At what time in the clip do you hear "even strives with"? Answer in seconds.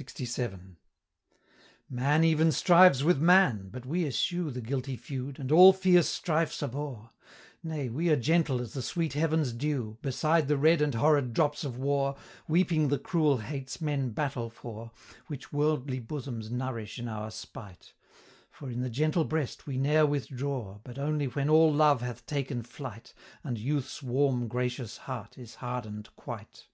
2.24-3.20